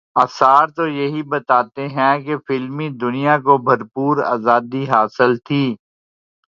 [0.15, 5.63] آثار تو یہی بتاتے ہیں کہ فلمی دنیا کو بھرپور آزادی حاصل تھی۔